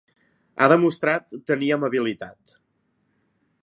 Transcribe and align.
Ha 0.63 0.69
demostrat 0.71 1.37
tenir 1.53 1.71
amabilitat. 1.77 2.59